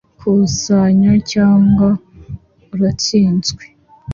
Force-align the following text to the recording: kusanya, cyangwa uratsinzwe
kusanya, 0.19 1.11
cyangwa 1.31 1.87
uratsinzwe 2.73 3.63